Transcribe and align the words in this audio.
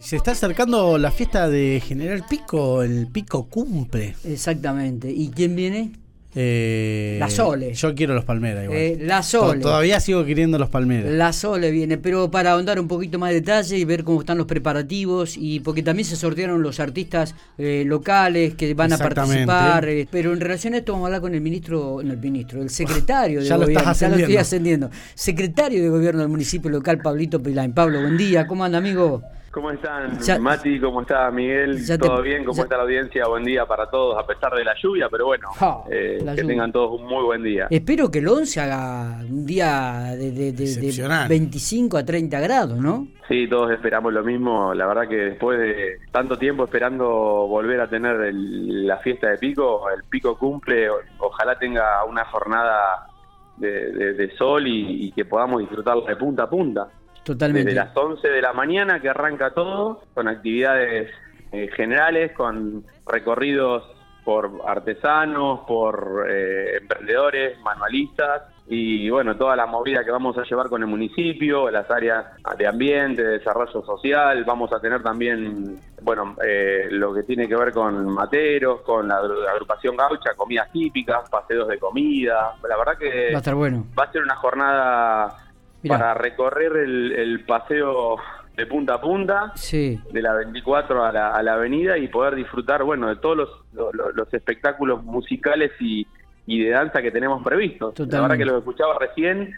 Se 0.00 0.16
está 0.16 0.30
acercando 0.30 0.96
la 0.96 1.10
fiesta 1.10 1.48
de 1.50 1.80
General 1.86 2.24
Pico, 2.26 2.82
el 2.82 3.06
Pico 3.06 3.46
cumple. 3.48 4.16
Exactamente. 4.24 5.10
¿Y 5.10 5.28
quién 5.28 5.54
viene? 5.54 5.92
Eh, 6.34 7.16
La 7.20 7.28
Sole. 7.28 7.74
Yo 7.74 7.94
quiero 7.94 8.14
los 8.14 8.24
Palmeras 8.24 8.64
igual. 8.64 8.78
Eh, 8.78 8.98
la 8.98 9.22
Sole. 9.22 9.60
Todavía 9.60 10.00
sigo 10.00 10.24
queriendo 10.24 10.58
los 10.58 10.70
Palmeras. 10.70 11.12
La 11.12 11.34
Sole 11.34 11.70
viene, 11.70 11.98
pero 11.98 12.30
para 12.30 12.52
ahondar 12.52 12.80
un 12.80 12.88
poquito 12.88 13.18
más 13.18 13.28
de 13.28 13.42
detalle 13.42 13.76
y 13.76 13.84
ver 13.84 14.02
cómo 14.02 14.20
están 14.20 14.38
los 14.38 14.46
preparativos 14.46 15.36
y 15.36 15.60
porque 15.60 15.82
también 15.82 16.06
se 16.06 16.16
sortearon 16.16 16.62
los 16.62 16.80
artistas 16.80 17.34
eh, 17.58 17.84
locales 17.86 18.54
que 18.54 18.72
van 18.72 18.94
a 18.94 18.98
participar, 18.98 19.86
eh, 19.86 20.08
pero 20.10 20.32
en 20.32 20.40
relación 20.40 20.72
a 20.72 20.78
esto 20.78 20.92
vamos 20.92 21.04
a 21.04 21.08
hablar 21.08 21.20
con 21.20 21.34
el 21.34 21.42
ministro, 21.42 22.00
no 22.02 22.12
el 22.12 22.18
ministro, 22.18 22.62
el 22.62 22.70
secretario 22.70 23.40
de 23.42 23.46
Ya 23.46 23.56
lo 23.56 23.64
gobierno, 23.64 23.80
estás 23.82 24.00
ya 24.00 24.08
lo 24.08 24.16
estoy 24.16 24.36
ascendiendo, 24.38 24.90
secretario 25.14 25.82
de 25.82 25.90
gobierno 25.90 26.20
del 26.20 26.30
municipio 26.30 26.70
local 26.70 27.00
Pablito 27.02 27.42
Pilain. 27.42 27.74
Pablo, 27.74 28.00
buen 28.00 28.16
día, 28.16 28.46
¿cómo 28.46 28.64
anda 28.64 28.78
amigo? 28.78 29.22
¿Cómo 29.50 29.72
están? 29.72 30.16
Ya- 30.20 30.38
Mati, 30.38 30.78
¿cómo 30.78 31.00
está 31.00 31.28
Miguel? 31.32 31.84
Te- 31.84 31.98
¿Todo 31.98 32.22
bien? 32.22 32.44
¿Cómo 32.44 32.56
ya- 32.56 32.62
está 32.62 32.76
la 32.76 32.84
audiencia? 32.84 33.26
Buen 33.26 33.42
día 33.42 33.66
para 33.66 33.90
todos, 33.90 34.16
a 34.16 34.24
pesar 34.24 34.54
de 34.54 34.62
la 34.64 34.74
lluvia, 34.80 35.08
pero 35.10 35.26
bueno, 35.26 35.48
eh, 35.90 36.18
que 36.20 36.24
lluvia. 36.24 36.46
tengan 36.46 36.70
todos 36.70 37.00
un 37.00 37.06
muy 37.08 37.24
buen 37.24 37.42
día. 37.42 37.66
Espero 37.68 38.08
que 38.12 38.20
el 38.20 38.28
11 38.28 38.60
haga 38.60 39.18
un 39.28 39.44
día 39.44 40.12
de, 40.16 40.30
de- 40.30 40.30
de- 40.30 40.52
de 40.52 40.64
Excepcional. 40.64 41.28
25 41.28 41.96
a 41.96 42.04
30 42.04 42.38
grados, 42.38 42.78
¿no? 42.78 43.08
Sí, 43.26 43.48
todos 43.48 43.72
esperamos 43.72 44.12
lo 44.12 44.22
mismo. 44.22 44.72
La 44.72 44.86
verdad 44.86 45.08
que 45.08 45.16
después 45.16 45.58
de 45.58 45.98
tanto 46.12 46.36
tiempo 46.38 46.62
esperando 46.64 47.08
volver 47.08 47.80
a 47.80 47.88
tener 47.90 48.20
el- 48.20 48.86
la 48.86 48.98
fiesta 48.98 49.30
de 49.30 49.38
Pico, 49.38 49.82
el 49.90 50.04
Pico 50.04 50.38
cumple, 50.38 50.88
o- 50.90 51.00
ojalá 51.18 51.58
tenga 51.58 52.04
una 52.04 52.24
jornada 52.26 53.08
de, 53.56 53.90
de- 53.92 54.12
de 54.14 54.36
sol 54.36 54.64
y, 54.68 55.06
y 55.08 55.12
que 55.12 55.24
podamos 55.24 55.58
disfrutarla 55.60 56.04
de 56.08 56.14
punta 56.16 56.44
a 56.44 56.48
punta. 56.48 56.88
Totalmente. 57.24 57.70
Desde 57.70 57.84
las 57.86 57.96
11 57.96 58.28
de 58.28 58.42
la 58.42 58.52
mañana 58.52 59.00
que 59.00 59.08
arranca 59.08 59.50
todo, 59.52 60.02
con 60.14 60.28
actividades 60.28 61.10
eh, 61.52 61.68
generales, 61.76 62.32
con 62.32 62.84
recorridos 63.06 63.84
por 64.24 64.50
artesanos, 64.66 65.60
por 65.66 66.26
eh, 66.28 66.76
emprendedores, 66.80 67.58
manualistas 67.60 68.42
y 68.68 69.10
bueno, 69.10 69.36
toda 69.36 69.56
la 69.56 69.66
movida 69.66 70.04
que 70.04 70.12
vamos 70.12 70.38
a 70.38 70.44
llevar 70.44 70.68
con 70.68 70.80
el 70.82 70.86
municipio, 70.88 71.68
las 71.70 71.90
áreas 71.90 72.26
de 72.56 72.66
ambiente, 72.68 73.22
de 73.24 73.38
desarrollo 73.38 73.82
social, 73.84 74.44
vamos 74.44 74.72
a 74.72 74.78
tener 74.80 75.02
también, 75.02 75.80
bueno, 76.02 76.36
eh, 76.46 76.86
lo 76.90 77.12
que 77.12 77.24
tiene 77.24 77.48
que 77.48 77.56
ver 77.56 77.72
con 77.72 78.04
materos, 78.14 78.82
con 78.82 79.08
la 79.08 79.20
agru- 79.20 79.48
agrupación 79.48 79.96
gaucha, 79.96 80.34
comidas 80.36 80.70
típicas, 80.70 81.28
paseos 81.28 81.66
de 81.66 81.78
comida, 81.80 82.54
la 82.68 82.76
verdad 82.76 82.96
que 82.98 83.30
Va 83.32 83.38
a 83.38 83.40
estar 83.40 83.54
bueno. 83.56 83.84
va 83.98 84.04
a 84.04 84.12
ser 84.12 84.22
una 84.22 84.36
jornada 84.36 85.36
Mirá. 85.82 85.98
para 85.98 86.14
recorrer 86.14 86.76
el, 86.76 87.12
el 87.12 87.44
paseo 87.44 88.16
de 88.56 88.66
punta 88.66 88.94
a 88.94 89.00
punta, 89.00 89.52
Sí. 89.54 89.98
de 90.12 90.22
la 90.22 90.34
24 90.34 91.04
a 91.04 91.12
la, 91.12 91.30
a 91.34 91.42
la 91.42 91.54
avenida 91.54 91.96
y 91.96 92.08
poder 92.08 92.34
disfrutar, 92.34 92.82
bueno, 92.82 93.08
de 93.08 93.16
todos 93.16 93.36
los, 93.36 93.48
los, 93.72 94.14
los 94.14 94.34
espectáculos 94.34 95.02
musicales 95.04 95.70
y, 95.80 96.06
y 96.46 96.64
de 96.64 96.70
danza 96.70 97.00
que 97.00 97.10
tenemos 97.10 97.42
previstos. 97.42 97.98
La 97.98 98.20
verdad 98.20 98.36
que 98.36 98.44
lo 98.44 98.58
escuchaba 98.58 98.98
recién, 98.98 99.54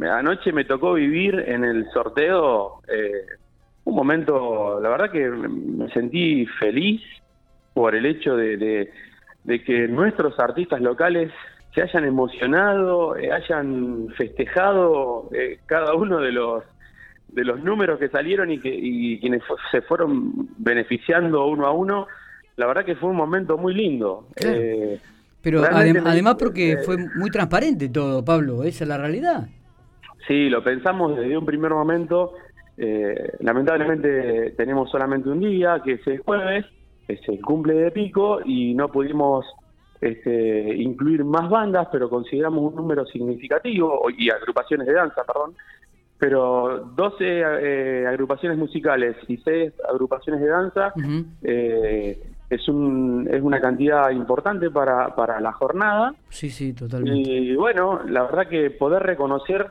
anoche 0.00 0.52
me 0.52 0.64
tocó 0.64 0.92
vivir 0.94 1.42
en 1.48 1.64
el 1.64 1.90
sorteo 1.92 2.82
eh, 2.88 3.22
un 3.84 3.94
momento, 3.96 4.78
la 4.80 4.88
verdad 4.90 5.10
que 5.10 5.28
me 5.28 5.88
sentí 5.92 6.46
feliz 6.60 7.00
por 7.74 7.94
el 7.94 8.06
hecho 8.06 8.36
de, 8.36 8.56
de- 8.56 8.90
de 9.44 9.62
que 9.62 9.86
nuestros 9.86 10.38
artistas 10.40 10.80
locales 10.80 11.30
se 11.76 11.82
hayan 11.82 12.04
emocionado, 12.04 13.16
eh, 13.16 13.30
hayan 13.30 14.08
festejado 14.16 15.28
eh, 15.32 15.58
cada 15.66 15.94
uno 15.94 16.18
de 16.20 16.32
los 16.32 16.64
de 17.28 17.44
los 17.44 17.62
números 17.62 17.98
que 17.98 18.08
salieron 18.08 18.50
y 18.50 18.58
que 18.60 18.70
y 18.74 19.20
quienes 19.20 19.42
se 19.70 19.82
fueron 19.82 20.48
beneficiando 20.56 21.46
uno 21.46 21.66
a 21.66 21.72
uno, 21.72 22.06
la 22.56 22.66
verdad 22.66 22.84
que 22.84 22.96
fue 22.96 23.10
un 23.10 23.16
momento 23.16 23.58
muy 23.58 23.74
lindo. 23.74 24.26
Claro. 24.34 24.56
Eh, 24.58 25.00
Pero 25.42 25.60
realmente 25.62 26.00
adem- 26.00 26.04
me- 26.04 26.10
además 26.10 26.36
porque 26.38 26.78
fue 26.84 26.96
muy 27.14 27.30
transparente 27.30 27.88
todo, 27.90 28.24
Pablo, 28.24 28.64
esa 28.64 28.84
es 28.84 28.88
la 28.88 28.96
realidad. 28.96 29.48
Sí, 30.26 30.48
lo 30.48 30.64
pensamos 30.64 31.16
desde 31.16 31.36
un 31.36 31.44
primer 31.44 31.72
momento. 31.72 32.32
Eh, 32.78 33.32
lamentablemente 33.40 34.52
tenemos 34.56 34.90
solamente 34.90 35.28
un 35.28 35.40
día, 35.40 35.80
que 35.84 35.92
es 35.92 36.06
el 36.06 36.18
jueves, 36.20 36.64
es 37.06 37.20
el 37.28 37.40
cumple 37.42 37.74
de 37.74 37.90
Pico, 37.90 38.40
y 38.44 38.74
no 38.74 38.88
pudimos 38.88 39.44
este, 40.00 40.74
incluir 40.76 41.24
más 41.24 41.48
bandas, 41.50 41.88
pero 41.90 42.08
consideramos 42.10 42.70
un 42.70 42.76
número 42.76 43.06
significativo, 43.06 44.02
y 44.16 44.30
agrupaciones 44.30 44.86
de 44.86 44.92
danza, 44.92 45.22
perdón. 45.24 45.54
Pero 46.18 46.90
12 46.96 47.16
eh, 47.20 48.06
agrupaciones 48.06 48.56
musicales 48.56 49.16
y 49.28 49.36
6 49.36 49.72
agrupaciones 49.92 50.40
de 50.40 50.48
danza 50.48 50.92
eh, 51.42 52.18
es, 52.48 52.68
un, 52.68 53.28
es 53.30 53.42
una 53.42 53.60
cantidad 53.60 54.10
importante 54.10 54.70
para, 54.70 55.14
para 55.14 55.40
la 55.40 55.52
jornada. 55.52 56.14
Sí, 56.30 56.48
sí, 56.48 56.72
totalmente. 56.72 57.18
Y 57.20 57.54
bueno, 57.56 58.00
la 58.08 58.22
verdad 58.22 58.48
que 58.48 58.70
poder 58.70 59.02
reconocer 59.02 59.66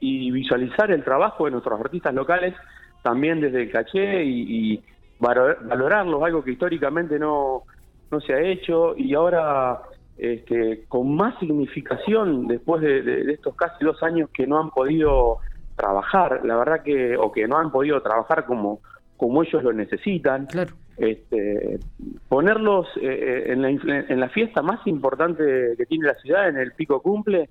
y 0.00 0.32
visualizar 0.32 0.90
el 0.90 1.04
trabajo 1.04 1.44
de 1.44 1.52
nuestros 1.52 1.80
artistas 1.80 2.12
locales 2.12 2.54
también 3.02 3.40
desde 3.40 3.62
el 3.62 3.70
caché 3.70 4.24
y, 4.24 4.72
y 4.74 4.82
valo- 5.20 5.56
valorarlos, 5.62 6.22
algo 6.24 6.42
que 6.42 6.50
históricamente 6.52 7.18
no, 7.20 7.62
no 8.10 8.20
se 8.20 8.32
ha 8.34 8.40
hecho 8.40 8.94
y 8.96 9.14
ahora 9.14 9.80
este, 10.16 10.84
con 10.88 11.14
más 11.14 11.38
significación 11.40 12.46
después 12.46 12.80
de, 12.82 13.02
de- 13.02 13.24
de 13.24 13.32
estos 13.32 13.54
casi 13.56 13.84
dos 13.84 14.02
años 14.02 14.30
que 14.32 14.46
no 14.46 14.60
han 14.60 14.70
podido 14.70 15.38
trabajar, 15.76 16.40
la 16.44 16.56
verdad 16.56 16.82
que, 16.84 17.16
o 17.16 17.32
que 17.32 17.48
no 17.48 17.58
han 17.58 17.72
podido 17.72 18.00
trabajar 18.00 18.46
como, 18.46 18.80
como 19.16 19.42
ellos 19.42 19.62
lo 19.64 19.72
necesitan 19.72 20.46
Claro. 20.46 20.74
este, 20.96 21.80
ponerlos 22.28 22.86
eh, 23.00 23.02
eh, 23.48 23.52
en, 23.52 23.62
la, 23.62 23.70
en 23.70 24.20
la 24.20 24.28
fiesta 24.28 24.62
más 24.62 24.86
importante 24.86 25.74
que 25.76 25.86
tiene 25.86 26.06
la 26.06 26.14
ciudad, 26.14 26.48
en 26.48 26.58
el 26.58 26.72
Pico 26.72 27.02
Cumple, 27.02 27.48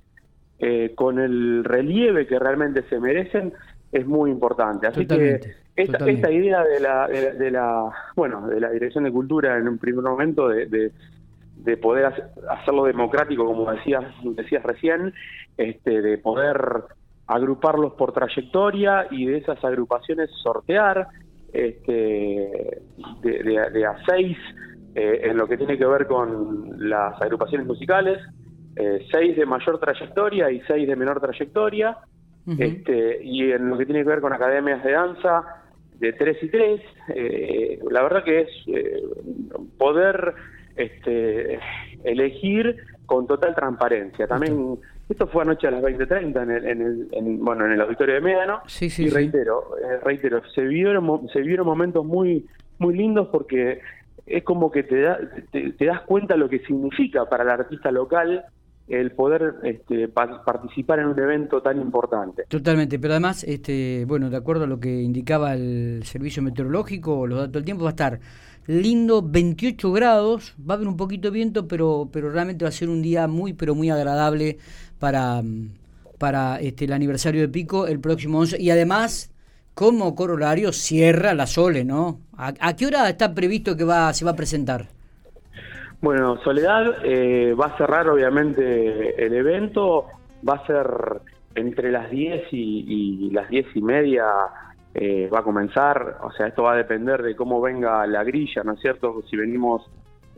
eh, 0.59 0.93
con 0.95 1.19
el 1.19 1.63
relieve 1.65 2.25
que 2.27 2.39
realmente 2.39 2.83
se 2.83 2.97
merecen, 2.99 3.51
es 3.91 4.05
muy 4.07 4.31
importante. 4.31 4.87
Así 4.87 5.05
Totalmente, 5.05 5.49
que 5.49 5.55
esta, 5.75 5.97
esta 6.11 6.31
idea 6.31 6.63
de 6.63 6.79
la, 6.79 7.07
de, 7.07 7.21
la- 7.21 7.31
de 7.33 7.51
la, 7.51 7.91
bueno, 8.15 8.47
de 8.47 8.59
la 8.59 8.69
Dirección 8.69 9.03
de 9.03 9.11
Cultura 9.11 9.57
en 9.57 9.67
un 9.67 9.77
primer 9.77 10.03
momento 10.03 10.47
de, 10.47 10.67
de, 10.67 10.91
de 11.55 11.77
poder 11.77 12.05
hacer- 12.05 12.25
hacerlo 12.49 12.85
democrático, 12.85 13.45
como 13.45 13.71
decías, 13.71 14.03
decías 14.23 14.63
recién, 14.63 15.13
este, 15.57 16.01
de 16.01 16.17
poder 16.17 16.83
agruparlos 17.27 17.93
por 17.93 18.11
trayectoria 18.13 19.07
y 19.09 19.25
de 19.25 19.37
esas 19.37 19.63
agrupaciones 19.63 20.29
sortear 20.43 21.07
este, 21.51 21.91
de, 23.21 23.43
de- 23.43 23.69
de 23.71 23.85
a 23.85 23.95
seis 24.05 24.37
eh, 24.95 25.21
en 25.23 25.37
lo 25.37 25.47
que 25.47 25.57
tiene 25.57 25.77
que 25.77 25.85
ver 25.85 26.05
con 26.07 26.89
las 26.89 27.19
agrupaciones 27.21 27.65
musicales, 27.65 28.19
eh, 28.75 29.05
seis 29.11 29.35
de 29.37 29.45
mayor 29.45 29.79
trayectoria 29.79 30.51
y 30.51 30.61
seis 30.67 30.87
de 30.87 30.95
menor 30.95 31.19
trayectoria, 31.19 31.97
este, 32.59 33.19
y 33.23 33.51
en 33.51 33.69
lo 33.69 33.77
que 33.77 33.85
tiene 33.85 34.03
que 34.03 34.09
ver 34.09 34.21
con 34.21 34.33
academias 34.33 34.83
de 34.83 34.91
danza, 34.91 35.43
de 35.99 36.13
tres 36.13 36.37
y 36.41 36.49
tres, 36.49 36.81
eh, 37.15 37.79
la 37.89 38.03
verdad 38.03 38.23
que 38.23 38.41
es 38.41 38.49
eh, 38.67 39.01
poder 39.77 40.33
este, 40.75 41.59
elegir 42.03 42.75
con 43.05 43.27
total 43.27 43.53
transparencia. 43.55 44.27
También, 44.27 44.77
esto 45.09 45.27
fue 45.27 45.43
anoche 45.43 45.67
a 45.67 45.71
las 45.71 45.81
20.30 45.83 46.43
en 46.43 46.51
el, 46.51 46.65
en 46.67 46.81
el, 46.81 47.07
en- 47.11 47.43
bueno, 47.43 47.65
en 47.65 47.73
el 47.73 47.81
auditorio 47.81 48.15
de 48.15 48.21
Médano, 48.21 48.61
Sí, 48.67 48.89
sí, 48.89 49.03
y 49.05 49.09
sí. 49.09 49.13
reitero, 49.15 49.75
eh, 49.77 49.99
reitero, 50.03 50.41
se 50.53 50.61
vivieron, 50.61 51.03
mo- 51.03 51.27
se 51.31 51.39
vivieron 51.41 51.65
momentos 51.65 52.05
muy, 52.05 52.45
muy 52.79 52.95
lindos 52.95 53.27
porque 53.31 53.81
es 54.25 54.43
como 54.43 54.71
que 54.71 54.83
te, 54.83 55.01
da, 55.01 55.19
te, 55.51 55.71
te 55.73 55.85
das 55.85 56.01
cuenta 56.01 56.35
lo 56.37 56.49
que 56.49 56.59
significa 56.59 57.25
para 57.25 57.43
el 57.43 57.49
artista 57.49 57.91
local 57.91 58.45
el 58.87 59.11
poder 59.13 59.55
este, 59.63 60.07
pa- 60.07 60.43
participar 60.43 60.99
en 60.99 61.07
un 61.07 61.19
evento 61.19 61.61
tan 61.61 61.79
importante. 61.81 62.45
Totalmente, 62.47 62.99
pero 62.99 63.13
además, 63.13 63.43
este, 63.45 64.05
bueno, 64.05 64.29
de 64.29 64.37
acuerdo 64.37 64.65
a 64.65 64.67
lo 64.67 64.79
que 64.79 65.01
indicaba 65.01 65.53
el 65.55 66.01
servicio 66.05 66.43
meteorológico, 66.43 67.25
los 67.25 67.39
datos 67.39 67.53
del 67.53 67.65
tiempo, 67.65 67.83
va 67.83 67.89
a 67.89 67.97
estar 67.97 68.19
lindo, 68.67 69.21
28 69.23 69.91
grados, 69.91 70.53
va 70.59 70.75
a 70.75 70.77
haber 70.77 70.87
un 70.87 70.97
poquito 70.97 71.29
de 71.29 71.33
viento, 71.33 71.67
pero, 71.67 72.09
pero 72.11 72.29
realmente 72.31 72.63
va 72.65 72.69
a 72.69 72.71
ser 72.71 72.89
un 72.89 73.01
día 73.01 73.27
muy, 73.27 73.53
pero 73.53 73.73
muy 73.75 73.89
agradable 73.89 74.57
para, 74.99 75.41
para 76.19 76.59
este, 76.59 76.85
el 76.85 76.93
aniversario 76.93 77.41
de 77.41 77.49
Pico 77.49 77.87
el 77.87 77.99
próximo 77.99 78.39
11. 78.39 78.61
Y 78.61 78.69
además, 78.69 79.31
como 79.73 80.15
corolario, 80.15 80.71
cierra 80.71 81.33
la 81.33 81.47
Sole, 81.47 81.83
¿no? 81.85 82.19
¿A, 82.33 82.53
a 82.59 82.75
qué 82.75 82.85
hora 82.87 83.09
está 83.09 83.33
previsto 83.33 83.75
que 83.75 83.83
va, 83.83 84.13
se 84.13 84.25
va 84.25 84.31
a 84.31 84.35
presentar? 84.35 84.89
Bueno, 86.03 86.35
Soledad 86.43 86.97
eh, 87.05 87.53
va 87.53 87.67
a 87.67 87.77
cerrar 87.77 88.09
obviamente 88.09 89.25
el 89.25 89.33
evento, 89.33 90.07
va 90.47 90.55
a 90.55 90.67
ser 90.67 90.85
entre 91.55 91.93
las 91.93 92.11
10 92.11 92.51
y, 92.51 93.27
y 93.27 93.31
las 93.31 93.47
10 93.47 93.67
y 93.75 93.81
media 93.81 94.25
eh, 94.93 95.29
va 95.33 95.39
a 95.39 95.43
comenzar, 95.43 96.17
o 96.21 96.29
sea, 96.33 96.47
esto 96.47 96.63
va 96.63 96.73
a 96.73 96.75
depender 96.75 97.21
de 97.23 97.37
cómo 97.37 97.61
venga 97.61 98.05
la 98.05 98.21
grilla, 98.25 98.63
¿no 98.65 98.73
es 98.73 98.81
cierto? 98.81 99.23
Si 99.29 99.37
venimos, 99.37 99.89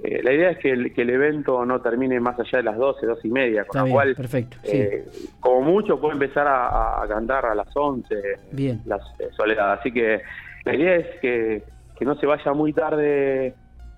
eh, 0.03 0.21
la 0.21 0.33
idea 0.33 0.51
es 0.51 0.59
que 0.59 0.69
el, 0.69 0.93
que 0.93 1.01
el 1.01 1.09
evento 1.09 1.65
no 1.65 1.81
termine 1.81 2.19
más 2.19 2.39
allá 2.39 2.59
de 2.59 2.63
las 2.63 2.77
12, 2.77 3.03
12 3.03 3.27
y 3.27 3.31
media, 3.31 3.61
con 3.65 3.69
Está 3.69 3.79
lo 3.79 3.85
bien, 3.85 3.95
cual, 3.95 4.15
perfecto, 4.15 4.57
sí. 4.65 4.77
eh, 4.77 5.05
como 5.39 5.61
mucho 5.61 5.99
puede 5.99 6.13
empezar 6.13 6.45
a, 6.45 7.01
a 7.01 7.07
cantar 7.07 7.43
a 7.43 7.55
las 7.55 7.75
11, 7.75 8.15
Bien. 8.51 8.83
las 8.85 9.01
eh, 9.19 9.29
Soledad, 9.35 9.73
así 9.73 9.91
que 9.91 10.21
la 10.63 10.75
idea 10.75 10.95
es 10.97 11.19
que, 11.21 11.63
que 11.97 12.05
no 12.05 12.13
se 12.17 12.27
vaya 12.27 12.53
muy 12.53 12.71
tarde 12.71 13.55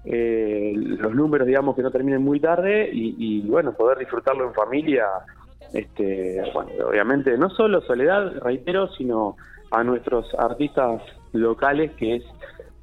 eh, 0.09 0.73
los 0.73 1.13
números, 1.13 1.45
digamos, 1.45 1.75
que 1.75 1.81
no 1.81 1.91
terminen 1.91 2.23
muy 2.23 2.39
tarde 2.39 2.89
y, 2.91 3.15
y, 3.17 3.41
bueno, 3.41 3.73
poder 3.73 3.97
disfrutarlo 3.97 4.47
en 4.47 4.53
familia. 4.53 5.05
Este, 5.73 6.41
bueno, 6.53 6.71
obviamente, 6.87 7.37
no 7.37 7.49
solo 7.49 7.81
Soledad, 7.81 8.39
reitero, 8.41 8.87
sino 8.93 9.35
a 9.69 9.83
nuestros 9.83 10.33
artistas 10.35 11.01
locales, 11.33 11.91
que 11.97 12.15
es 12.15 12.23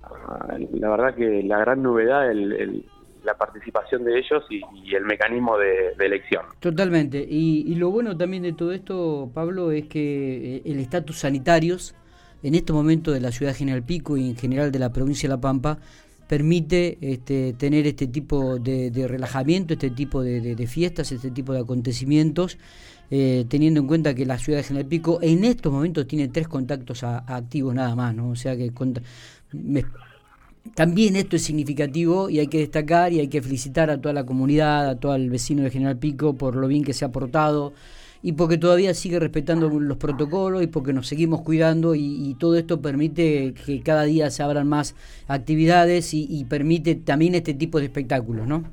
ah, 0.02 0.58
la 0.72 0.90
verdad 0.90 1.14
que 1.14 1.42
la 1.42 1.58
gran 1.60 1.82
novedad, 1.82 2.30
el, 2.30 2.84
la 3.24 3.38
participación 3.38 4.04
de 4.04 4.18
ellos 4.18 4.44
y, 4.50 4.94
el 4.94 5.04
mecanismo 5.04 5.56
de, 5.56 5.94
elección. 5.98 6.44
Totalmente. 6.60 7.26
Y, 7.26 7.74
lo 7.76 7.90
bueno 7.90 8.16
también 8.18 8.42
de 8.42 8.52
todo 8.52 8.72
esto, 8.72 9.30
Pablo, 9.32 9.70
es 9.72 9.86
que 9.86 10.56
eh, 10.56 10.62
el 10.66 10.78
estatus 10.78 11.20
sanitarios 11.20 11.94
en 12.42 12.54
este 12.54 12.74
momento 12.74 13.12
de 13.12 13.20
la 13.20 13.32
ciudad 13.32 13.52
de 13.52 13.58
General 13.58 13.82
Pico 13.82 14.18
y 14.18 14.28
en 14.28 14.36
general 14.36 14.70
de 14.70 14.78
la 14.78 14.92
provincia 14.92 15.26
de 15.26 15.34
La 15.34 15.40
Pampa 15.40 15.78
permite 16.26 16.98
este, 17.00 17.52
tener 17.54 17.86
este 17.86 18.06
tipo 18.06 18.58
de, 18.58 18.90
relajamiento, 19.08 19.74
este 19.74 19.90
tipo 19.90 20.22
de, 20.22 20.66
fiestas, 20.66 21.12
este 21.12 21.30
tipo 21.30 21.52
de 21.52 21.60
acontecimientos, 21.60 22.58
eh, 23.10 23.44
teniendo 23.48 23.80
en 23.80 23.86
cuenta 23.86 24.14
que 24.14 24.24
la 24.24 24.38
ciudad 24.38 24.58
de 24.58 24.64
General 24.64 24.88
Pico 24.88 25.18
en 25.22 25.44
estos 25.44 25.72
momentos 25.72 26.06
tiene 26.06 26.28
tres 26.28 26.48
contactos 26.48 27.04
activos 27.04 27.74
nada 27.74 27.94
más, 27.94 28.14
¿no? 28.14 28.30
O 28.30 28.36
sea 28.36 28.56
que 28.56 28.72
también 30.74 31.16
esto 31.16 31.36
es 31.36 31.42
significativo 31.42 32.30
y 32.30 32.38
hay 32.38 32.46
que 32.46 32.58
destacar 32.58 33.12
y 33.12 33.20
hay 33.20 33.28
que 33.28 33.42
felicitar 33.42 33.90
a 33.90 34.00
toda 34.00 34.14
la 34.14 34.24
comunidad, 34.24 34.88
a 34.88 34.96
todo 34.96 35.14
el 35.14 35.28
vecino 35.28 35.62
de 35.62 35.70
General 35.70 35.98
Pico 35.98 36.34
por 36.34 36.56
lo 36.56 36.66
bien 36.66 36.84
que 36.84 36.94
se 36.94 37.04
ha 37.04 37.12
portado 37.12 37.74
y 38.26 38.32
porque 38.32 38.56
todavía 38.56 38.94
sigue 38.94 39.20
respetando 39.20 39.68
los 39.68 39.98
protocolos 39.98 40.62
y 40.62 40.66
porque 40.66 40.94
nos 40.94 41.06
seguimos 41.06 41.42
cuidando 41.42 41.94
y, 41.94 42.34
todo 42.40 42.56
esto 42.56 42.80
permite 42.80 43.52
que 43.66 43.82
cada 43.82 44.04
día 44.04 44.30
se 44.30 44.42
abran 44.42 44.66
más 44.66 44.96
actividades 45.28 46.14
y, 46.14 46.42
permite 46.46 46.94
también 46.94 47.34
este 47.34 47.52
tipo 47.52 47.78
de 47.78 47.84
espectáculos, 47.84 48.46
¿no? 48.46 48.64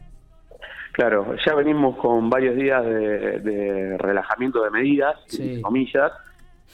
Claro, 0.94 1.36
ya 1.46 1.54
venimos 1.54 1.98
con 1.98 2.30
varios 2.30 2.56
días 2.56 2.82
de, 2.86 3.98
relajamiento 3.98 4.64
de 4.64 4.70
medidas, 4.70 5.18
comillas, 5.62 6.14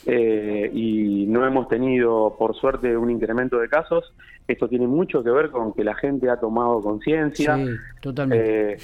eh, 0.06 0.70
y 0.72 1.26
no 1.26 1.48
hemos 1.48 1.68
tenido, 1.70 2.36
por 2.38 2.56
suerte, 2.56 2.96
un 2.96 3.10
incremento 3.10 3.58
de 3.58 3.70
casos. 3.70 4.14
Esto 4.48 4.68
tiene 4.70 4.86
mucho 4.86 5.24
que 5.24 5.32
ver 5.32 5.50
con 5.50 5.74
que 5.74 5.84
la 5.84 5.96
gente 5.96 6.30
ha 6.30 6.40
tomado 6.40 6.80
conciencia. 6.82 7.58
Sí, 7.58 7.72
totalmente. 8.02 8.74
Eh, 8.74 8.78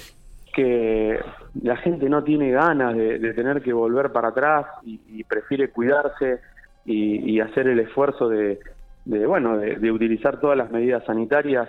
que 0.54 1.18
la 1.62 1.76
gente 1.76 2.08
no 2.08 2.22
tiene 2.22 2.50
ganas 2.50 2.96
de, 2.96 3.32
tener 3.34 3.62
que 3.62 3.72
volver 3.72 4.12
para 4.12 4.28
atrás 4.28 4.66
y, 4.82 5.24
prefiere 5.24 5.70
cuidarse 5.70 6.40
y, 6.84 7.40
hacer 7.40 7.68
el 7.68 7.80
esfuerzo 7.80 8.28
de, 8.28 8.58
bueno 9.04 9.58
de, 9.58 9.90
utilizar 9.90 10.40
todas 10.40 10.56
las 10.56 10.70
medidas 10.70 11.04
sanitarias 11.04 11.68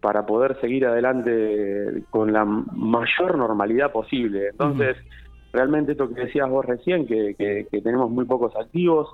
para 0.00 0.26
poder 0.26 0.60
seguir 0.60 0.86
adelante 0.86 2.04
con 2.10 2.32
la 2.32 2.44
mayor 2.44 3.36
normalidad 3.36 3.90
posible. 3.90 4.48
Entonces, 4.50 4.96
realmente 5.52 5.92
esto 5.92 6.08
que 6.08 6.22
decías 6.22 6.48
vos 6.48 6.64
recién, 6.64 7.06
que, 7.06 7.66
tenemos 7.82 8.10
muy 8.10 8.26
pocos 8.26 8.54
activos, 8.56 9.08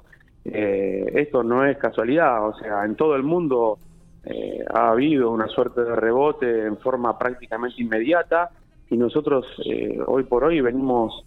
eh, 0.44 1.06
esto 1.14 1.42
no 1.42 1.64
es 1.64 1.78
casualidad, 1.78 2.46
o 2.46 2.54
sea, 2.54 2.84
en 2.84 2.96
todo 2.96 3.16
el 3.16 3.22
mundo 3.22 3.78
eh, 4.24 4.62
ha 4.74 4.90
habido 4.90 5.30
una 5.30 5.48
suerte 5.48 5.82
de 5.82 5.96
rebote 5.96 6.66
en 6.66 6.76
forma 6.78 7.18
prácticamente 7.18 7.80
inmediata 7.80 8.50
y 8.90 8.96
nosotros 8.96 9.46
eh, 9.64 9.98
hoy 10.06 10.24
por 10.24 10.44
hoy 10.44 10.60
venimos 10.60 11.24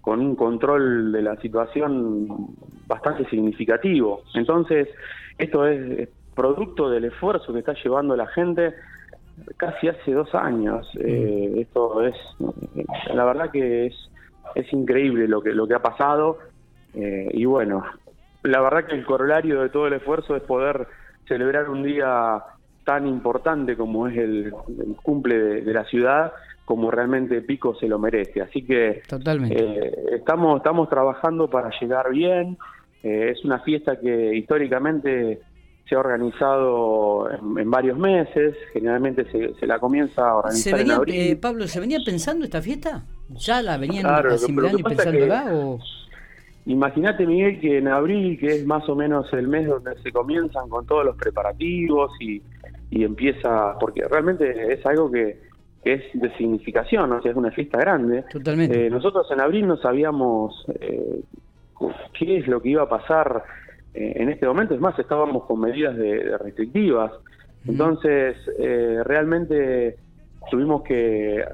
con 0.00 0.20
un 0.20 0.34
control 0.34 1.12
de 1.12 1.22
la 1.22 1.36
situación 1.36 2.54
bastante 2.86 3.28
significativo. 3.28 4.22
Entonces, 4.34 4.88
esto 5.38 5.66
es 5.66 6.08
producto 6.34 6.88
del 6.88 7.04
esfuerzo 7.04 7.52
que 7.52 7.58
está 7.58 7.74
llevando 7.74 8.16
la 8.16 8.26
gente 8.28 8.74
casi 9.56 9.88
hace 9.88 10.12
dos 10.12 10.34
años. 10.34 10.88
Mm. 10.94 11.00
Eh, 11.04 11.52
esto 11.60 12.02
es, 12.02 12.16
la 13.12 13.24
verdad 13.24 13.50
que 13.50 13.86
es, 13.86 13.94
es 14.54 14.72
increíble 14.72 15.28
lo 15.28 15.42
que, 15.42 15.52
lo 15.52 15.66
que 15.66 15.74
ha 15.74 15.82
pasado. 15.82 16.38
Eh, 16.94 17.28
y 17.32 17.44
bueno, 17.44 17.84
la 18.42 18.60
verdad 18.60 18.86
que 18.86 18.94
el 18.94 19.04
corolario 19.04 19.60
de 19.60 19.68
todo 19.68 19.86
el 19.86 19.94
esfuerzo 19.94 20.36
es 20.36 20.42
poder 20.42 20.86
celebrar 21.28 21.68
un 21.68 21.82
día 21.82 22.42
tan 22.84 23.06
importante 23.06 23.76
como 23.76 24.08
es 24.08 24.16
el, 24.16 24.52
cumple 25.02 25.62
de 25.62 25.72
la 25.72 25.84
ciudad 25.84 26.32
como 26.70 26.88
realmente 26.88 27.40
Pico 27.40 27.74
se 27.74 27.88
lo 27.88 27.98
merece. 27.98 28.40
Así 28.40 28.62
que 28.62 29.02
eh, 29.10 29.92
estamos, 30.12 30.58
estamos 30.58 30.88
trabajando 30.88 31.50
para 31.50 31.68
llegar 31.80 32.12
bien. 32.12 32.58
Eh, 33.02 33.32
es 33.32 33.44
una 33.44 33.58
fiesta 33.58 33.98
que 33.98 34.36
históricamente 34.36 35.40
se 35.88 35.96
ha 35.96 35.98
organizado 35.98 37.28
en, 37.28 37.68
varios 37.68 37.98
meses, 37.98 38.54
generalmente 38.72 39.26
se, 39.32 39.66
la 39.66 39.80
comienza 39.80 40.28
a 40.28 40.36
organizar 40.36 40.74
venía, 40.74 40.94
en 40.94 40.98
abril. 41.00 41.14
Eh, 41.16 41.34
Pablo, 41.34 41.66
¿se 41.66 41.80
venía 41.80 41.98
pensando 42.06 42.44
esta 42.44 42.62
fiesta? 42.62 43.02
¿Ya 43.30 43.62
la 43.62 43.76
venían 43.76 44.06
asimilando 44.06 44.78
y 44.78 44.82
pensándola? 44.84 45.46
O... 45.52 45.80
Imagínate, 46.66 47.26
Miguel, 47.26 47.58
que 47.58 47.78
en 47.78 47.88
abril, 47.88 48.38
que 48.38 48.46
es 48.46 48.64
más 48.64 48.88
o 48.88 48.94
menos 48.94 49.26
el 49.32 49.48
mes 49.48 49.66
donde 49.66 50.00
se 50.04 50.12
comienzan 50.12 50.68
con 50.68 50.86
todos 50.86 51.04
los 51.04 51.16
preparativos 51.16 52.12
y, 52.20 52.40
y 52.92 53.02
empieza, 53.02 53.76
porque 53.80 54.06
realmente 54.06 54.72
es 54.72 54.86
algo 54.86 55.10
que 55.10 55.49
que 55.82 55.94
es 55.94 56.02
de 56.14 56.30
significación, 56.36 57.10
o 57.12 57.22
sea, 57.22 57.30
es 57.30 57.36
una 57.36 57.50
fiesta 57.50 57.78
grande. 57.78 58.24
Totalmente. 58.30 58.86
Eh, 58.86 58.90
nosotros 58.90 59.26
en 59.30 59.40
abril 59.40 59.66
no 59.66 59.76
sabíamos 59.78 60.64
eh, 60.80 61.20
qué 62.18 62.38
es 62.38 62.48
lo 62.48 62.60
que 62.60 62.70
iba 62.70 62.82
a 62.82 62.88
pasar 62.88 63.44
eh, 63.94 64.12
en 64.16 64.28
este 64.28 64.46
momento, 64.46 64.74
es 64.74 64.80
más, 64.80 64.98
estábamos 64.98 65.44
con 65.44 65.60
medidas 65.60 65.96
de, 65.96 66.36
restrictivas, 66.38 67.12
entonces 67.66 68.38
realmente 69.04 69.96
tuvimos 70.50 70.82
que 70.82 71.44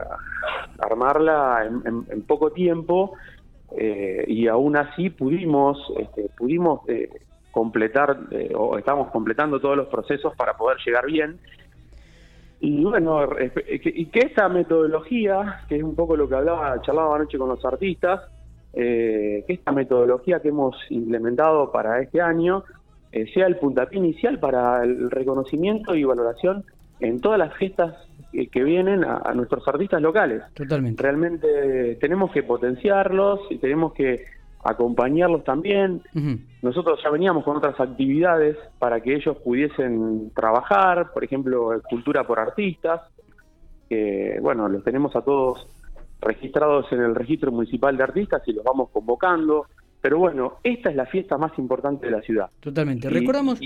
armarla 0.78 1.68
en, 1.84 2.22
poco 2.22 2.52
tiempo 2.52 3.14
y 3.76 4.46
aún 4.46 4.76
así 4.76 5.10
pudimos, 5.10 5.92
este, 5.98 6.28
pudimos 6.38 6.82
completar 7.50 8.20
o 8.54 8.78
estamos 8.78 9.10
completando 9.10 9.58
todos 9.58 9.76
los 9.76 9.88
procesos 9.88 10.32
para 10.36 10.56
poder 10.56 10.78
llegar 10.86 11.06
bien 11.06 11.40
y 12.60 12.84
bueno, 12.84 13.28
y 13.74 14.06
que 14.06 14.20
esta 14.20 14.48
metodología, 14.48 15.60
que 15.68 15.76
es 15.76 15.82
un 15.82 15.94
poco 15.94 16.16
lo 16.16 16.28
que 16.28 16.36
hablaba, 16.36 16.80
charlaba 16.82 17.16
anoche 17.16 17.38
con 17.38 17.48
los 17.48 17.64
artistas, 17.64 18.22
eh, 18.72 19.44
que 19.46 19.54
esta 19.54 19.72
metodología 19.72 20.40
que 20.40 20.48
hemos 20.48 20.76
implementado 20.90 21.70
para 21.70 22.00
este 22.00 22.20
año 22.20 22.64
eh, 23.12 23.26
sea 23.32 23.46
el 23.46 23.56
puntapié 23.56 23.98
inicial 23.98 24.38
para 24.38 24.84
el 24.84 25.10
reconocimiento 25.10 25.94
y 25.94 26.04
valoración 26.04 26.64
en 27.00 27.20
todas 27.20 27.38
las 27.38 27.54
fiestas 27.54 27.94
que, 28.32 28.64
vienen 28.64 29.04
a, 29.04 29.32
nuestros 29.34 29.66
artistas 29.68 30.02
locales. 30.02 30.42
Totalmente. 30.54 31.02
Realmente 31.02 31.96
tenemos 32.00 32.30
que 32.32 32.42
potenciarlos 32.42 33.40
y 33.50 33.58
tenemos 33.58 33.94
que 33.94 34.24
acompañarlos 34.70 35.44
también. 35.44 36.02
Nosotros 36.62 37.00
ya 37.02 37.10
veníamos 37.10 37.44
con 37.44 37.56
otras 37.56 37.78
actividades 37.78 38.56
para 38.78 39.00
que 39.00 39.14
ellos 39.14 39.36
pudiesen 39.38 40.30
trabajar, 40.34 41.12
por 41.12 41.24
ejemplo, 41.24 41.80
cultura 41.88 42.26
por 42.26 42.38
artistas, 42.38 43.02
que 43.88 44.38
bueno, 44.40 44.68
los 44.68 44.82
tenemos 44.82 45.14
a 45.16 45.22
todos 45.22 45.66
registrados 46.20 46.86
en 46.92 47.00
el 47.00 47.14
registro 47.14 47.52
municipal 47.52 47.96
de 47.96 48.02
artistas 48.02 48.42
y 48.46 48.52
los 48.52 48.64
vamos 48.64 48.90
convocando. 48.90 49.66
Pero 50.00 50.18
bueno, 50.18 50.54
esta 50.62 50.90
es 50.90 50.96
la 50.96 51.06
fiesta 51.06 51.36
más 51.36 51.58
importante 51.58 52.06
de 52.06 52.12
la 52.12 52.22
ciudad. 52.22 52.50
Totalmente. 52.60 53.10
Recordamos. 53.10 53.60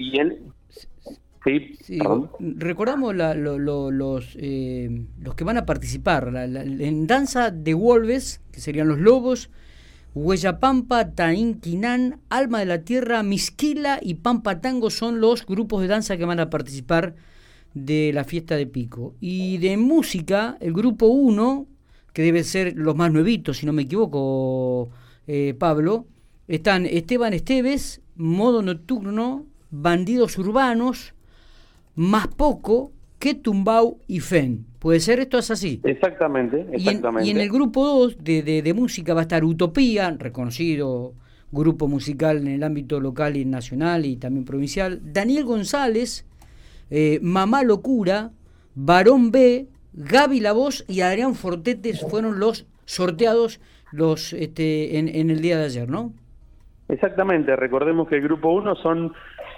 Sí, 1.43 1.99
recordamos 2.39 3.15
los, 3.15 4.37
eh, 4.39 5.07
los 5.23 5.35
que 5.35 5.45
van 5.45 5.57
a 5.57 5.65
participar 5.65 6.31
en 6.35 7.07
danza 7.07 7.51
de 7.51 7.73
Wolves, 7.73 8.43
que 8.53 8.61
serían 8.61 8.89
los 8.89 8.99
lobos, 8.99 9.51
Huellapampa, 10.15 11.13
Tainquinán, 11.15 12.21
Alma 12.29 12.59
de 12.59 12.67
la 12.67 12.83
Tierra, 12.83 13.23
Misquila 13.23 14.01
y 14.03 14.15
Pampa 14.15 14.61
Tango 14.61 14.91
son 14.91 15.21
los 15.21 15.47
grupos 15.47 15.83
de 15.83 15.89
danza 15.89 16.17
que 16.17 16.25
van 16.25 16.41
a 16.41 16.51
participar 16.51 17.15
de 17.75 18.11
la 18.13 18.25
fiesta 18.25 18.57
de 18.57 18.67
Pico. 18.67 19.15
Y 19.21 19.59
de 19.59 19.77
música, 19.77 20.57
el 20.61 20.73
grupo 20.73 21.07
1, 21.07 21.67
que 22.13 22.23
debe 22.23 22.43
ser 22.43 22.75
los 22.77 22.97
más 22.97 23.13
nuevitos, 23.13 23.59
si 23.59 23.67
no 23.67 23.73
me 23.73 23.83
equivoco, 23.83 24.91
eh, 25.29 25.55
Pablo, 25.59 26.07
están 26.49 26.87
Esteban 26.87 27.33
Esteves, 27.33 28.01
Modo 28.17 28.63
Nocturno, 28.63 29.47
Bandidos 29.71 30.37
Urbanos, 30.39 31.15
Más 31.95 32.27
Poco, 32.27 32.93
Ketumbau 33.21 34.01
y 34.09 34.19
Fen. 34.19 34.67
¿Puede 34.81 34.99
ser 34.99 35.21
esto 35.21 35.39
es 35.39 35.51
así? 35.51 35.81
Exactamente, 35.85 36.67
exactamente. 36.73 37.29
Y 37.29 37.31
en, 37.31 37.39
el 37.39 37.51
grupo 37.51 37.87
2 37.87 38.25
de, 38.25 38.63
de, 38.63 38.75
música 38.75 39.15
va 39.15 39.21
a 39.21 39.23
estar 39.23 39.45
Utopía, 39.45 40.17
reconocido 40.19 41.13
grupo 41.53 41.89
musical 41.89 42.39
en 42.39 42.49
el 42.49 42.63
ámbito 42.63 43.01
local 43.01 43.37
y 43.37 43.45
nacional 43.45 44.07
y 44.07 44.17
también 44.17 44.45
provincial. 44.45 45.01
Daniel 45.03 45.45
González, 45.45 46.27
eh, 46.91 47.19
Mamá 47.23 47.63
Locura, 47.63 48.31
Varón 48.75 49.31
B, 49.31 49.67
Gaby 49.93 50.41
La 50.41 50.53
Voz 50.53 50.85
y 50.89 51.01
Adrián 51.03 51.35
Fortetes 51.35 52.01
fueron 52.09 52.39
los 52.39 52.67
sorteados 52.85 53.61
los 53.93 54.33
este, 54.33 54.99
en, 54.99 55.09
en 55.09 55.31
el 55.31 55.41
día 55.41 55.59
de 55.59 55.65
ayer, 55.65 55.89
¿no? 55.89 56.13
Exactamente, 56.89 57.55
recordemos 57.55 58.09
que 58.09 58.17
el 58.17 58.23
grupo 58.23 58.51
1 58.53 58.77
son 58.77 59.13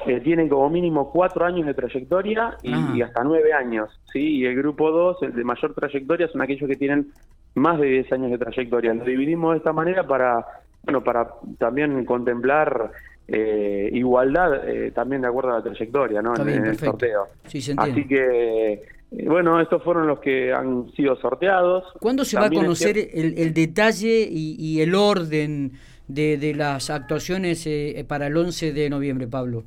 eh, 0.06 0.20
tienen 0.20 0.48
como 0.48 0.68
mínimo 0.70 1.10
cuatro 1.10 1.44
años 1.44 1.66
de 1.66 1.74
trayectoria 1.74 2.56
y, 2.62 2.72
Ah. 2.72 2.92
y 2.94 3.02
hasta 3.02 3.22
nueve 3.24 3.52
años, 3.52 3.90
¿sí? 4.12 4.38
Y 4.38 4.46
el 4.46 4.56
grupo 4.56 4.90
2, 4.90 5.22
el 5.22 5.34
de 5.34 5.44
mayor 5.44 5.74
trayectoria, 5.74 6.28
son 6.28 6.42
aquellos 6.42 6.68
que 6.68 6.76
tienen 6.76 7.12
más 7.54 7.78
de 7.80 7.86
10 7.86 8.12
años 8.12 8.30
de 8.30 8.38
trayectoria. 8.38 8.94
Lo 8.94 9.04
dividimos 9.04 9.52
de 9.52 9.58
esta 9.58 9.72
manera 9.72 10.06
para, 10.06 10.44
bueno, 10.84 11.04
para 11.04 11.28
también 11.58 12.04
contemplar 12.04 12.90
eh, 13.28 13.88
igualdad 13.92 14.68
eh, 14.68 14.90
también 14.90 15.22
de 15.22 15.28
acuerdo 15.28 15.50
a 15.52 15.58
la 15.58 15.62
trayectoria, 15.62 16.22
¿no? 16.22 16.34
En, 16.36 16.66
el 16.66 16.78
sorteo. 16.78 17.28
Sí, 17.46 17.60
se. 17.60 17.74
Así 17.76 18.06
que, 18.06 18.72
eh, 18.72 18.82
bueno, 19.26 19.60
estos 19.60 19.82
fueron 19.82 20.06
los 20.06 20.18
que 20.20 20.52
han 20.52 20.90
sido 20.92 21.16
sorteados. 21.16 21.84
¿Cuándo 22.00 22.24
se 22.24 22.38
va 22.38 22.46
a 22.46 22.50
conocer 22.50 22.96
el, 22.98 23.38
el 23.38 23.54
detalle 23.54 24.26
y, 24.30 24.56
y 24.58 24.80
el 24.80 24.94
orden 24.94 25.72
de, 26.08 26.36
de 26.38 26.54
las 26.54 26.90
actuaciones 26.90 27.66
eh, 27.66 28.04
para 28.08 28.26
el 28.26 28.36
11 28.36 28.72
de 28.72 28.90
noviembre, 28.90 29.28
Pablo? 29.28 29.64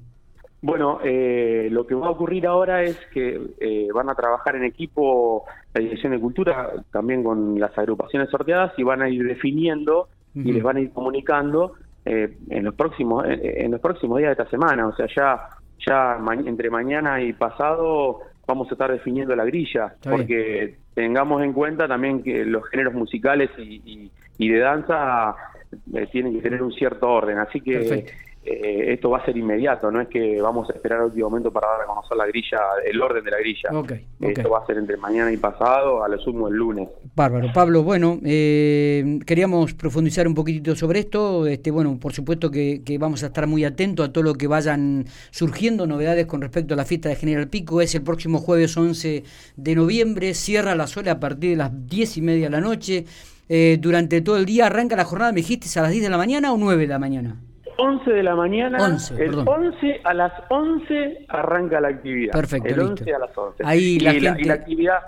Bueno, 0.66 1.00
eh, 1.04 1.68
lo 1.72 1.86
que 1.86 1.94
va 1.96 2.08
a 2.08 2.10
ocurrir 2.12 2.48
ahora 2.48 2.82
es 2.82 2.98
que 3.14 3.40
eh, 3.60 3.88
van 3.94 4.10
a 4.10 4.16
trabajar 4.16 4.56
en 4.56 4.64
equipo 4.64 5.46
la 5.74 5.82
Dirección 5.82 6.12
de 6.14 6.20
Cultura, 6.20 6.72
también 6.92 7.24
con 7.24 7.60
las 7.60 7.78
agrupaciones 7.78 8.30
sorteadas, 8.30 8.74
y 8.78 8.84
van 8.84 9.02
a 9.04 9.10
ir 9.10 9.24
definiendo 9.28 10.08
y 10.34 10.52
les 10.52 10.64
van 10.64 10.78
a 10.78 10.80
ir 10.82 10.92
comunicando 10.92 11.74
eh, 12.04 12.36
en 12.50 12.66
los 12.66 12.74
próximos 12.76 13.26
eh, 13.28 13.64
en 13.64 13.72
los 13.72 13.80
próximos 13.80 14.18
días 14.18 14.36
de 14.36 14.44
esta 14.44 14.50
semana. 14.50 14.88
O 14.88 14.96
sea, 14.96 15.08
ya 15.16 15.50
ya 15.86 16.18
ma- 16.20 16.34
entre 16.34 16.70
mañana 16.70 17.22
y 17.22 17.32
pasado 17.34 18.20
vamos 18.48 18.68
a 18.70 18.74
estar 18.74 18.92
definiendo 18.92 19.36
la 19.36 19.46
grilla, 19.46 19.88
Está 19.96 20.10
bien. 20.10 20.22
porque 20.22 20.76
tengamos 20.94 21.42
en 21.44 21.54
cuenta 21.54 21.88
también 21.88 22.22
que 22.24 22.44
los 22.46 22.66
géneros 22.70 22.94
musicales 22.94 23.50
y, 23.58 23.82
y- 23.86 24.12
y 24.38 24.50
de 24.50 24.60
danza 24.60 25.36
eh, 25.94 26.08
tienen 26.12 26.34
que 26.34 26.42
tener 26.42 26.62
un 26.64 26.72
cierto 26.74 27.08
orden. 27.10 27.38
Así 27.40 27.62
que 27.62 27.74
Perfecto. 27.80 28.12
Eh, 28.46 28.94
esto 28.94 29.10
va 29.10 29.18
a 29.18 29.26
ser 29.26 29.36
inmediato, 29.36 29.90
no 29.90 30.00
es 30.00 30.08
que 30.08 30.40
vamos 30.40 30.70
a 30.70 30.74
esperar 30.74 31.00
al 31.00 31.06
último 31.06 31.30
momento 31.30 31.52
para 31.52 31.68
dar 31.68 31.82
a 31.82 31.86
conocer 31.86 32.16
la 32.16 32.28
grilla, 32.28 32.60
el 32.86 33.02
orden 33.02 33.24
de 33.24 33.32
la 33.32 33.40
grilla. 33.40 33.70
Ok, 33.72 33.92
ok. 34.22 34.38
Esto 34.38 34.50
va 34.52 34.60
a 34.60 34.66
ser 34.68 34.78
entre 34.78 34.98
mañana 34.98 35.32
y 35.32 35.38
pasado, 35.38 36.04
a 36.04 36.08
lo 36.08 36.20
sumo 36.20 36.48
el 36.48 36.54
lunes. 36.54 36.88
Bárbaro. 37.16 37.52
Pablo, 37.54 37.82
bueno, 37.82 38.20
eh, 38.24 39.20
queríamos 39.26 39.74
profundizar 39.74 40.28
un 40.28 40.36
poquitito 40.36 40.76
sobre 40.76 41.00
esto. 41.00 41.48
Este, 41.48 41.72
bueno, 41.72 41.98
por 42.00 42.14
supuesto 42.14 42.52
que, 42.52 42.84
que 42.86 43.00
vamos 43.00 43.24
a 43.24 43.28
estar 43.28 43.48
muy 43.48 43.66
atentos 43.66 44.08
a 44.08 44.14
todo 44.14 44.24
lo 44.24 44.36
que 44.36 44.46
vayan 44.46 45.06
surgiendo, 45.32 45.88
novedades 45.88 46.28
con 46.28 46.42
respecto 46.42 46.76
a 46.76 46.78
la 46.78 46.86
fiesta 46.86 47.10
de 47.10 47.16
General 47.16 47.48
Pico. 47.48 47.82
Es 47.82 47.96
el 47.96 48.04
próximo 48.04 48.38
jueves 48.38 48.78
11 48.78 49.24
de 49.56 49.76
noviembre, 49.76 50.36
cierra 50.36 50.76
la 50.76 50.86
sola 50.86 51.14
a 51.14 51.20
partir 51.20 51.52
de 51.52 51.56
las 51.56 51.72
10 51.88 52.18
y 52.18 52.22
media 52.22 52.46
de 52.46 52.52
la 52.52 52.62
noche. 52.62 53.06
Eh, 53.50 53.78
durante 53.80 54.22
todo 54.22 54.38
el 54.38 54.46
día 54.46 54.68
arranca 54.68 54.96
la 54.96 55.06
jornada, 55.06 55.32
me 55.32 55.38
dijiste, 55.38 55.68
a 55.80 55.84
las 55.84 55.92
10 55.92 56.04
de 56.04 56.10
la 56.10 56.18
mañana 56.18 56.54
o 56.54 56.58
9 56.58 56.82
de 56.84 56.88
la 56.88 57.00
mañana. 57.00 57.40
11 57.78 58.10
de 58.12 58.24
la 58.24 58.36
mañana, 58.36 58.78
11, 58.84 59.14
el 59.14 59.30
perdón. 59.32 59.48
11 59.48 60.02
a 60.04 60.14
las 60.14 60.34
11 60.50 61.26
arranca 61.30 61.80
la 61.82 61.90
actividad. 61.90 62.34
Perfecto, 62.34 62.68
El 62.70 62.76
listo. 62.78 62.92
11 63.04 63.14
a 63.16 63.20
las 63.20 63.38
11. 63.38 63.64
Ahí 63.66 63.84
y, 63.96 64.00
la 64.00 64.14
la, 64.14 64.20
gente- 64.20 64.42
y 64.42 64.46
la 64.46 64.54
actividad, 64.54 65.00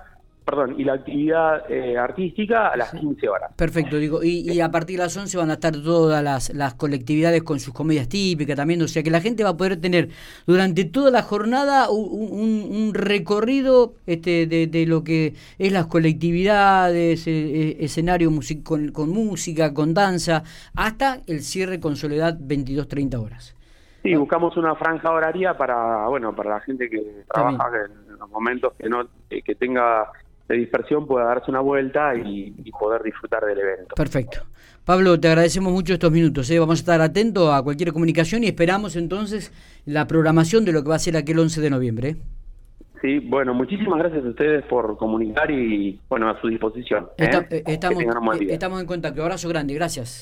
perdón, 0.47 0.75
y 0.79 0.85
la 0.85 0.93
actividad 0.93 1.69
eh, 1.69 1.97
artística 1.97 2.69
a 2.69 2.77
las 2.77 2.91
15 2.93 3.27
horas. 3.27 3.51
Perfecto, 3.57 3.97
digo, 3.97 4.23
y, 4.23 4.49
y 4.49 4.61
a 4.61 4.71
partir 4.71 4.97
de 4.97 5.03
las 5.03 5.17
11 5.17 5.37
van 5.37 5.49
a 5.49 5.53
estar 5.55 5.73
todas 5.73 6.23
las, 6.23 6.53
las 6.53 6.73
colectividades 6.75 7.43
con 7.43 7.59
sus 7.59 7.73
comedias 7.73 8.07
típicas 8.07 8.55
también, 8.55 8.81
o 8.81 8.87
sea 8.87 9.03
que 9.03 9.11
la 9.11 9.19
gente 9.19 9.43
va 9.43 9.49
a 9.49 9.57
poder 9.57 9.75
tener 9.81 10.07
durante 10.45 10.85
toda 10.85 11.11
la 11.11 11.21
jornada 11.21 11.89
un, 11.89 12.31
un- 12.31 12.75
un 12.87 12.93
recorrido 12.93 13.93
este, 14.05 14.47
de, 14.47 14.67
de 14.67 14.85
lo 14.85 15.03
que 15.03 15.33
es 15.59 15.71
las 15.73 15.87
colectividades, 15.87 17.27
eh, 17.27 17.31
eh, 17.31 17.77
escenario 17.81 18.31
music- 18.31 18.63
con, 18.63 18.91
con 18.93 19.09
música, 19.09 19.73
con 19.73 19.93
danza, 19.93 20.43
hasta 20.75 21.19
el 21.27 21.41
cierre 21.41 21.79
con 21.81 21.97
Soledad 21.97 22.37
22-30 22.39 23.15
horas. 23.21 23.53
Sí, 24.03 24.15
buscamos 24.15 24.55
una 24.55 24.75
franja 24.75 25.11
horaria 25.11 25.57
para, 25.57 26.07
bueno, 26.07 26.33
para 26.33 26.51
la 26.51 26.59
gente 26.61 26.89
que 26.89 27.01
trabaja 27.33 27.67
en 28.09 28.17
los 28.17 28.29
momentos 28.29 28.71
que 28.79 28.87
no 28.87 29.01
eh, 29.29 29.41
que 29.41 29.55
tenga 29.55 30.09
de 30.47 30.55
dispersión 30.55 31.05
pueda 31.05 31.25
darse 31.25 31.51
una 31.51 31.59
vuelta 31.59 32.15
y, 32.15 32.53
y 32.63 32.71
poder 32.71 33.03
disfrutar 33.03 33.45
del 33.45 33.59
evento. 33.59 33.95
Perfecto. 33.95 34.39
Pablo, 34.87 35.19
te 35.19 35.27
agradecemos 35.27 35.73
mucho 35.73 35.93
estos 35.93 36.11
minutos. 36.13 36.49
¿eh? 36.49 36.59
Vamos 36.59 36.79
a 36.79 36.81
estar 36.81 37.01
atentos 37.01 37.53
a 37.53 37.61
cualquier 37.61 37.91
comunicación 37.91 38.45
y 38.45 38.47
esperamos 38.47 38.95
entonces 38.95 39.51
la 39.85 40.07
programación 40.07 40.63
de 40.63 40.71
lo 40.71 40.81
que 40.81 40.87
va 40.87 40.95
a 40.95 40.99
ser 40.99 41.17
aquel 41.17 41.39
11 41.39 41.59
de 41.59 41.69
noviembre. 41.69 42.09
¿eh? 42.09 42.15
Sí, 43.01 43.19
bueno, 43.19 43.53
muchísimas 43.53 43.99
gracias 43.99 44.23
a 44.23 44.29
ustedes 44.29 44.63
por 44.65 44.95
comunicar 44.95 45.51
y, 45.51 45.99
bueno, 46.07 46.29
a 46.29 46.39
su 46.39 46.47
disposición. 46.47 47.09
¿eh? 47.17 47.29
Estamos, 47.65 47.99
estamos 48.47 48.79
en 48.79 48.87
contacto. 48.87 49.21
Abrazo 49.23 49.49
grande, 49.49 49.73
gracias. 49.73 50.15